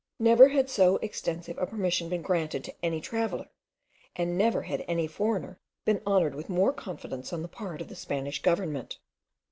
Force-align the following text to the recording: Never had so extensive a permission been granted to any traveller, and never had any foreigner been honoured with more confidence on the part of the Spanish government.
Never 0.17 0.47
had 0.47 0.67
so 0.67 0.95
extensive 1.03 1.59
a 1.59 1.67
permission 1.67 2.09
been 2.09 2.23
granted 2.23 2.63
to 2.63 2.73
any 2.83 2.99
traveller, 2.99 3.49
and 4.15 4.35
never 4.35 4.63
had 4.63 4.83
any 4.87 5.05
foreigner 5.05 5.59
been 5.85 6.01
honoured 6.07 6.33
with 6.33 6.49
more 6.49 6.73
confidence 6.73 7.31
on 7.31 7.43
the 7.43 7.47
part 7.47 7.81
of 7.81 7.87
the 7.87 7.95
Spanish 7.95 8.41
government. 8.41 8.97